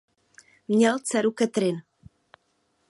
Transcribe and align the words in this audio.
Měl 0.67 0.99
dceru 0.99 1.31
Catherine. 1.31 1.81